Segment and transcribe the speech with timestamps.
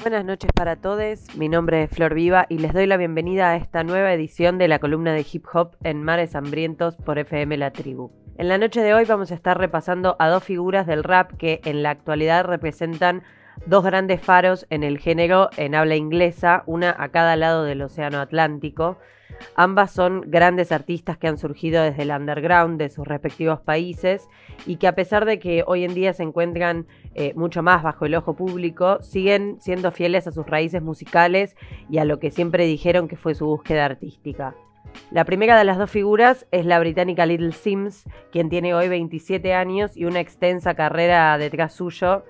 [0.00, 3.56] Buenas noches para todos, mi nombre es Flor Viva y les doy la bienvenida a
[3.56, 7.72] esta nueva edición de la columna de hip hop en Mares Hambrientos por FM La
[7.72, 8.12] Tribu.
[8.36, 11.60] En la noche de hoy vamos a estar repasando a dos figuras del rap que
[11.64, 13.24] en la actualidad representan
[13.66, 18.20] dos grandes faros en el género en habla inglesa, una a cada lado del Océano
[18.20, 18.98] Atlántico.
[19.54, 24.28] Ambas son grandes artistas que han surgido desde el underground de sus respectivos países
[24.66, 28.06] y que a pesar de que hoy en día se encuentran eh, mucho más bajo
[28.06, 31.56] el ojo público, siguen siendo fieles a sus raíces musicales
[31.90, 34.54] y a lo que siempre dijeron que fue su búsqueda artística.
[35.10, 39.54] La primera de las dos figuras es la británica Little Sims, quien tiene hoy 27
[39.54, 42.24] años y una extensa carrera detrás suyo,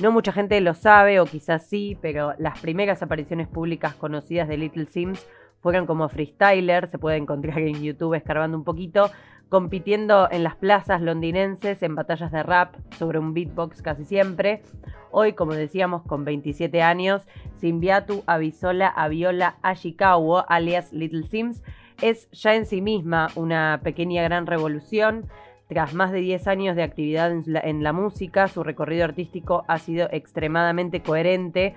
[0.00, 4.56] no mucha gente lo sabe, o quizás sí, pero las primeras apariciones públicas conocidas de
[4.56, 5.24] Little Sims
[5.64, 9.10] fueron como freestyler, se puede encontrar en YouTube escarbando un poquito,
[9.48, 14.62] compitiendo en las plazas londinenses en batallas de rap sobre un beatbox casi siempre.
[15.10, 17.22] Hoy, como decíamos, con 27 años,
[17.54, 21.62] Simbiatu Avisola Aviola Ashikawa, alias Little Sims,
[22.02, 25.30] es ya en sí misma una pequeña gran revolución
[25.66, 30.08] tras más de 10 años de actividad en la, música, su recorrido artístico ha sido
[30.12, 31.74] extremadamente coherente,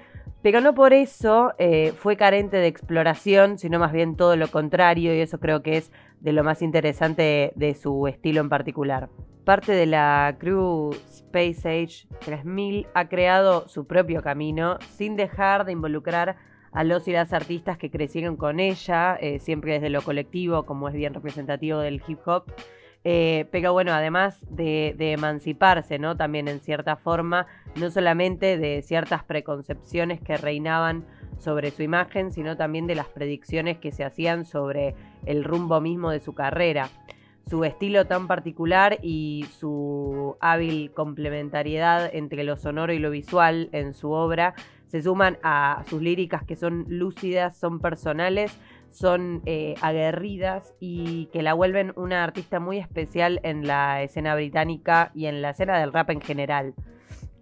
[0.48, 5.14] pero no por eso eh, fue carente de exploración, sino más bien todo lo contrario,
[5.14, 9.10] y eso creo que es de lo más interesante de, su estilo en particular.
[9.44, 15.74] Parte de la crew Space Age 3000 ha creado su propio camino sin dejar de
[15.74, 16.38] involucrar
[16.72, 20.88] a los y las artistas que crecieron con ella, eh, siempre desde lo colectivo, como
[20.88, 22.54] es bien representativo del hip hop.
[23.04, 26.18] Eh, pero bueno, además de, emanciparse, ¿no?
[26.18, 31.06] También en cierta forma, no solamente de ciertas preconcepciones que reinaban
[31.38, 34.96] sobre su imagen, sino también de las predicciones que se hacían sobre
[35.26, 36.90] el rumbo mismo de su carrera.
[37.50, 43.94] Su estilo tan particular y su hábil complementariedad entre lo sonoro y lo visual en
[43.94, 44.54] su obra
[44.88, 48.58] se suman a sus líricas que son lúcidas, son personales,
[48.90, 55.12] son eh, aguerridas y que la vuelven una artista muy especial en la escena británica
[55.14, 56.74] y en la escena del rap en general.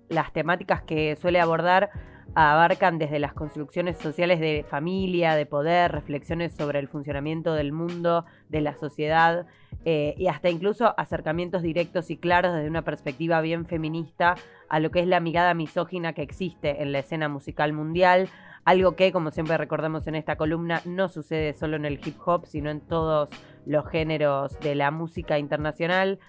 [0.09, 1.89] Las temáticas que suele abordar
[2.35, 8.25] abarcan desde las construcciones sociales de familia, de poder, reflexiones sobre el funcionamiento del mundo,
[8.49, 9.45] de la sociedad,
[9.85, 14.35] eh, y hasta incluso acercamientos directos y claros desde una perspectiva bien feminista
[14.67, 18.27] a lo que es la mirada misógina que existe en la escena musical mundial,
[18.65, 22.47] algo que, como siempre recordamos en esta columna, no sucede solo en el hip hop,
[22.47, 23.29] sino en todos
[23.65, 26.19] los géneros de la música internacional.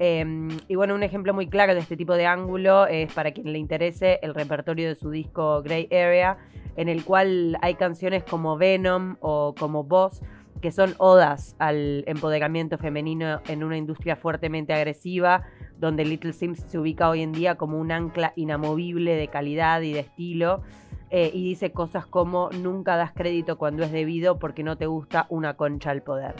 [0.00, 3.52] Em, y bueno, un ejemplo muy claro de este tipo de ángulo es para quien
[3.52, 6.36] le interese el repertorio de su disco Grey Area,
[6.76, 10.20] en el cual hay canciones como Venom o como Boss,
[10.64, 15.42] que son odas al empoderamiento femenino en una industria fuertemente agresiva,
[15.76, 19.92] donde Little Sims se ubica hoy en día como un ancla inamovible de calidad y
[19.92, 20.62] de estilo.
[21.10, 25.26] Eh, y dice cosas como nunca das crédito cuando es debido porque no te gusta
[25.28, 26.34] una concha al poder.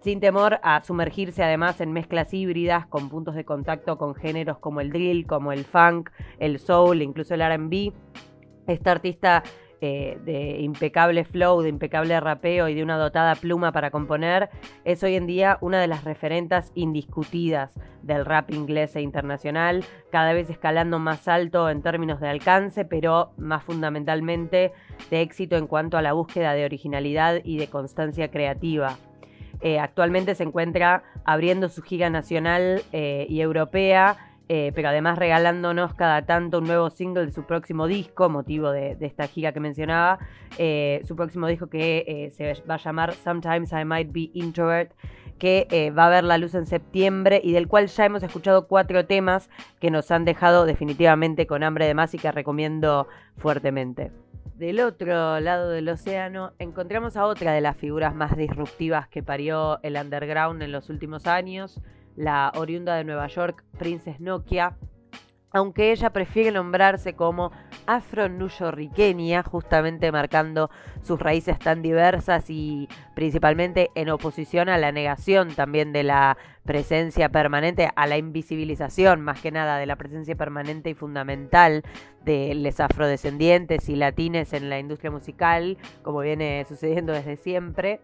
[0.00, 4.80] Sin temor a sumergirse además en mezclas híbridas con puntos de contacto con géneros como
[4.80, 7.92] el drill, como el funk, el soul, incluso el RB,
[8.68, 9.42] esta artista
[9.84, 14.48] de impecable flow, de impecable rapeo y de una dotada pluma para componer,
[14.84, 20.32] es hoy en día una de las referentas indiscutidas del rap inglés e internacional, cada
[20.32, 24.72] vez escalando más alto en términos de alcance, pero más fundamentalmente
[25.10, 28.96] de éxito en cuanto a la búsqueda de originalidad y de constancia creativa.
[29.60, 35.94] Eh, actualmente se encuentra abriendo su giga nacional eh, y europea eh, pero además regalándonos
[35.94, 40.18] cada tanto un nuevo single de su próximo disco, motivo de, esta gira que mencionaba,
[40.58, 44.92] eh, su próximo disco que eh, se va a llamar Sometimes I Might Be Introvert,
[45.38, 49.04] que va a ver la luz en septiembre y del cual ya hemos escuchado cuatro
[49.04, 49.50] temas
[49.80, 54.12] que nos han dejado definitivamente con hambre de más y que recomiendo fuertemente.
[54.56, 59.80] Del otro lado del océano encontramos a otra de las figuras más disruptivas que parió
[59.82, 61.80] el underground en los últimos años,
[62.16, 64.76] la oriunda de Nueva York, Princess Nokia,
[65.54, 67.52] aunque ella prefiere nombrarse como
[67.86, 68.28] afro
[69.44, 70.68] justamente marcando
[71.02, 77.28] sus raíces tan diversas y principalmente en oposición a la negación también de la presencia
[77.28, 81.84] permanente, a la invisibilización más que nada de la presencia permanente y fundamental
[82.24, 88.00] de los afrodescendientes y latines en la industria musical, como viene sucediendo desde siempre.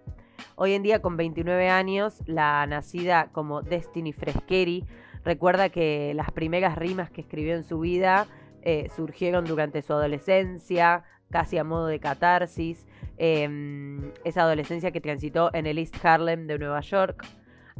[0.57, 4.85] Hoy en día, con 29 años, la nacida como Destiny Frescheri
[5.25, 8.27] recuerda que las primeras rimas que escribió en su vida
[8.63, 12.87] eh, surgieron durante su adolescencia, casi a modo de catarsis.
[13.23, 17.27] Em, esa adolescencia que transitó en el East Harlem de Nueva York.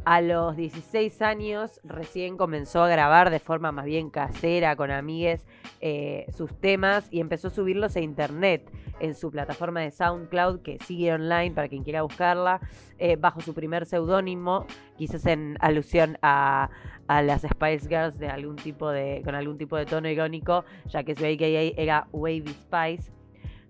[0.03, 5.45] A los 16 años recién comenzó a grabar de forma más bien casera con amigues
[5.79, 8.67] eh, sus temas y empezó a subirlos a internet
[8.99, 12.61] en su plataforma de SoundCloud que sigue online para quien quiera buscarla
[12.97, 14.65] eh, bajo su primer seudónimo,
[14.97, 16.71] quizás en alusión a,
[17.07, 21.13] las Spice Girls de algún tipo de con algún tipo de tono irónico, ya que
[21.13, 23.11] su AKA era Wavy Spice.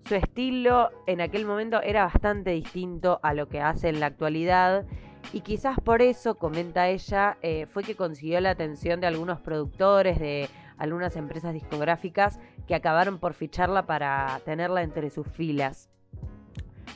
[0.08, 4.86] Su estilo en aquel momento era bastante distinto a lo que hace en la actualidad
[5.34, 10.20] y quizás por eso, comenta ella, eh, fue que consiguió la atención de algunos productores,
[10.20, 15.90] de algunas empresas discográficas que acabaron por ficharla para tenerla entre sus filas.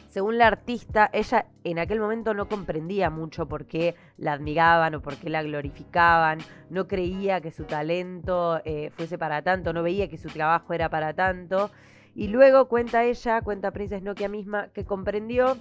[0.09, 5.01] Según la artista, ella en aquel momento no comprendía mucho por qué la admiraban o
[5.01, 6.39] por qué la glorificaban,
[6.69, 10.89] no creía que su talento eh, fuese para tanto, no veía que su trabajo era
[10.89, 11.69] para tanto.
[12.15, 15.57] Y luego cuenta ella, cuenta Princess Nokia misma, que comprendió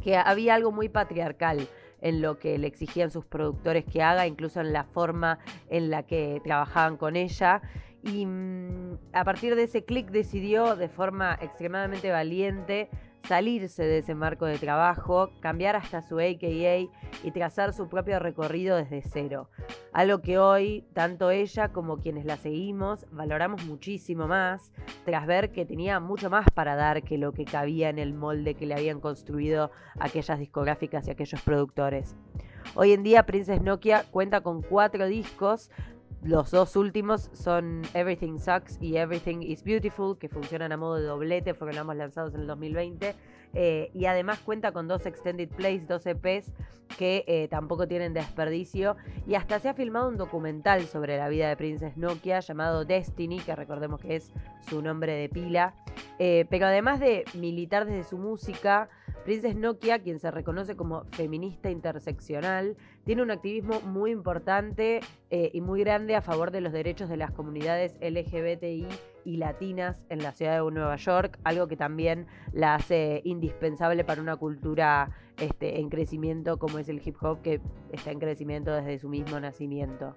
[0.00, 1.68] que había algo muy patriarcal
[2.00, 6.04] en lo que le exigían sus productores que haga, incluso en la forma en la
[6.04, 7.60] que trabajaban con ella.
[8.02, 12.88] Y mm, a partir de ese clic decidió de forma extremadamente valiente
[13.26, 16.90] salirse de ese marco de trabajo, cambiar hasta su AKA
[17.22, 19.50] y trazar su propio recorrido desde cero.
[19.92, 24.72] Algo que hoy, tanto ella como quienes la seguimos, valoramos muchísimo más,
[25.04, 28.54] tras ver que tenía mucho más para dar que lo que cabía en el molde
[28.54, 32.16] que le habían construido aquellas discográficas y aquellos productores.
[32.74, 35.70] Hoy en día Princess Nokia cuenta con cuatro discos,
[36.22, 41.04] los dos últimos son Everything Sucks y Everything is Beautiful, que funcionan a modo de
[41.04, 43.14] doblete, fueron ambos lanzados en el 2020.
[43.54, 46.52] Eh, y además cuenta con dos extended plays, dos EPs
[46.98, 48.96] que eh, tampoco tienen desperdicio.
[49.26, 53.38] Y hasta se ha filmado un documental sobre la vida de Princess Nokia llamado Destiny,
[53.40, 54.32] que recordemos que es
[54.68, 55.74] su nombre de pila.
[56.18, 58.88] Eh, pero además de militar desde su música,
[59.24, 65.00] Princess Nokia, quien se reconoce como feminista interseccional, tiene un activismo muy importante
[65.30, 68.86] eh, y muy grande a favor de los derechos de las comunidades LGBTI
[69.24, 74.22] y latinas en la ciudad de Nueva York, algo que también la hace indispensable para
[74.22, 77.60] una cultura este, en crecimiento como es el hip hop, que
[77.92, 80.16] está en crecimiento desde su mismo nacimiento.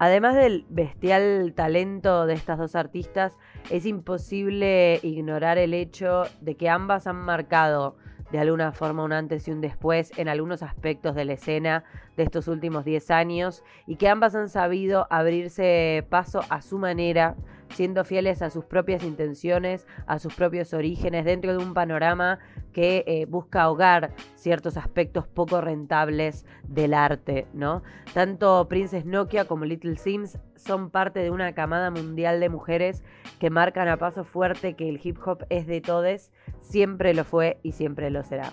[0.00, 3.36] Además del bestial talento de estas dos artistas,
[3.68, 7.96] es imposible ignorar el hecho de que ambas han marcado
[8.30, 11.82] de alguna forma un antes y un después en algunos aspectos de la escena
[12.16, 17.34] de estos últimos 10 años y que ambas han sabido abrirse paso a su manera,
[17.70, 22.38] siendo fieles a sus propias intenciones, a sus propios orígenes, dentro de un panorama
[22.72, 27.82] que eh, busca ahogar ciertos aspectos poco rentables del arte, ¿no?
[28.14, 33.02] Tanto Princess Nokia como Little Sims son parte de una camada mundial de mujeres
[33.38, 37.58] que marcan a paso fuerte que el hip hop es de todes, siempre lo fue
[37.62, 38.52] y siempre lo será.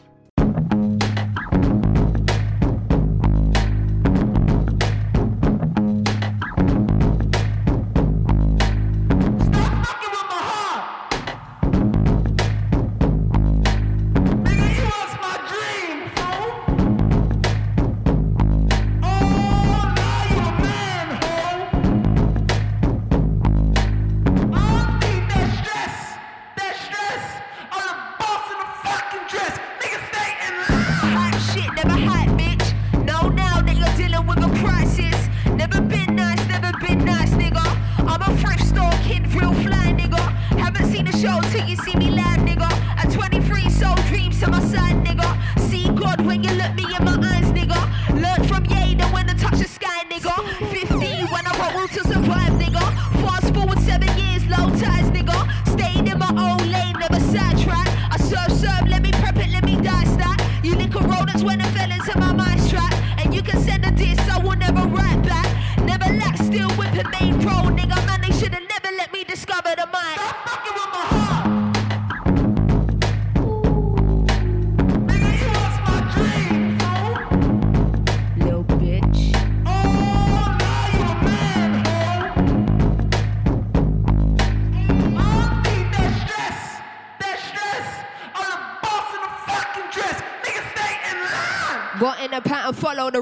[41.55, 42.69] till you see me land, nigga.
[43.01, 45.27] At 23, soul dreams to my side, nigga.
[45.69, 47.79] See God when you look me in my eyes, nigga.
[48.23, 50.35] Learn from Yada when I touch the sky, nigga.
[50.71, 52.83] 15 when I roll to survive, nigga.
[53.23, 55.37] Fast forward seven years, low ties, nigga.
[55.73, 57.93] Stayed in my own lane, never sidetracked.
[58.11, 60.37] I serve, serve, let me prep it, let me dice that.
[60.63, 62.93] You lick a roll, that's when I fell into my mind trap.
[63.19, 65.47] And you can send a diss, I will never write back.
[65.83, 67.74] Never lack, still whipping main road.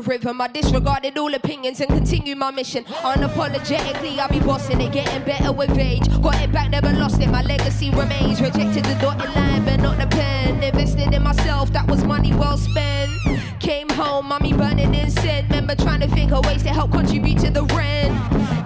[0.08, 0.42] Rhythm.
[0.42, 2.84] I disregarded all opinions and continue my mission.
[2.86, 6.08] Unapologetically, I'll be bossing it, getting better with age.
[6.22, 7.30] Got it back, never lost it.
[7.30, 8.42] My legacy remains.
[8.42, 10.64] Rejected the dotted line, but not the pen.
[10.64, 13.12] Invested in myself, that was money well spent.
[13.60, 15.50] Came home, mommy burning incense.
[15.50, 18.14] Remember trying to think of ways to help contribute to the rent.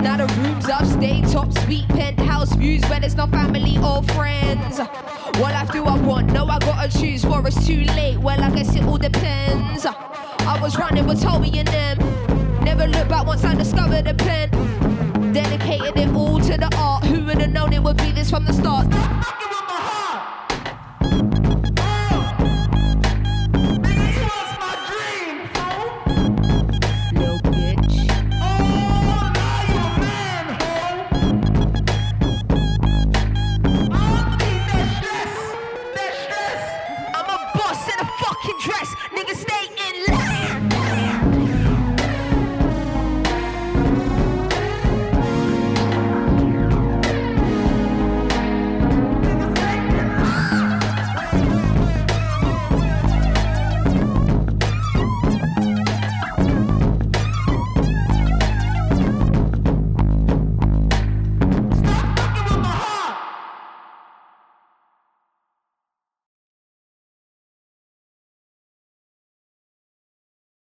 [0.02, 4.80] Now the rooms upstate, top suite, penthouse views where there's no family or friends.
[5.40, 6.32] What life do I want?
[6.32, 8.18] No, I gotta choose, for it's too late.
[8.18, 9.86] Well, I guess it all depends.
[10.68, 11.98] Was running with Toby and them.
[12.62, 14.52] Never looked back once I discovered the pen.
[15.32, 17.06] Dedicated it all to the art.
[17.06, 18.86] Who would have known it would be this from the start?